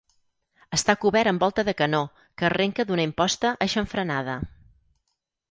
Està 0.77 0.95
cobert 1.03 1.29
amb 1.31 1.45
volta 1.45 1.65
de 1.67 1.75
canó 1.81 1.99
que 2.15 2.49
arrenca 2.49 2.87
d'una 2.89 3.07
imposta 3.09 3.53
aixamfranada. 3.67 4.41